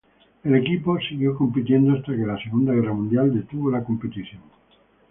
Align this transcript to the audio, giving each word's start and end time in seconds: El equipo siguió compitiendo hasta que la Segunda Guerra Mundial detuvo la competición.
El 0.43 0.55
equipo 0.55 0.97
siguió 0.99 1.35
compitiendo 1.37 1.93
hasta 1.95 2.13
que 2.13 2.25
la 2.25 2.35
Segunda 2.41 2.73
Guerra 2.73 2.91
Mundial 2.91 3.31
detuvo 3.35 3.69
la 3.69 3.83
competición. 3.83 4.41